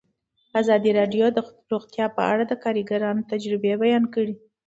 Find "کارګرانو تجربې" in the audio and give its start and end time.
2.63-3.73